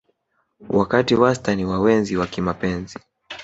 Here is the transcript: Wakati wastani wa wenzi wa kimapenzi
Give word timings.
Wakati 0.69 1.15
wastani 1.15 1.65
wa 1.65 1.79
wenzi 1.79 2.17
wa 2.17 2.27
kimapenzi 2.27 2.99